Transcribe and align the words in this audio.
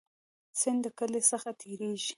سیند 0.59 0.79
د 0.83 0.87
کلی 0.99 1.21
څخه 1.31 1.49
تیریږي 1.61 2.09